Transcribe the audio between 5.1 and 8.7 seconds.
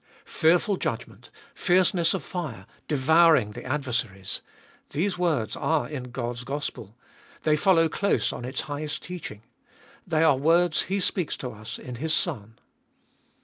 words are in God's gospel; they follow close on its